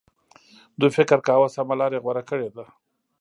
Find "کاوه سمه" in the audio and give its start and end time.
1.27-1.75